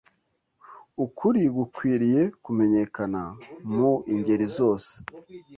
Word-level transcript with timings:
ukuri 1.05 1.41
gukwiriye 1.57 2.21
kumenyekana 2.43 3.21
mu 3.75 3.91
ingeri 4.13 4.45
zose 4.57 4.91